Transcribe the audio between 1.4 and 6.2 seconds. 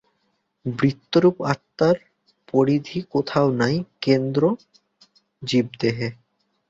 আত্মার পরিধি কোথাও নাই, কেন্দ্র জীবদেহে।